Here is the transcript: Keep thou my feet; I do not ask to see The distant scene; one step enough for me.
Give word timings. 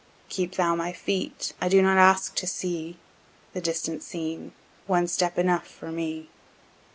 Keep 0.29 0.55
thou 0.55 0.73
my 0.73 0.91
feet; 0.91 1.53
I 1.61 1.69
do 1.69 1.79
not 1.79 1.99
ask 1.99 2.33
to 2.33 2.47
see 2.47 2.97
The 3.53 3.61
distant 3.61 4.01
scene; 4.01 4.51
one 4.87 5.05
step 5.05 5.37
enough 5.37 5.67
for 5.67 5.91
me. 5.91 6.29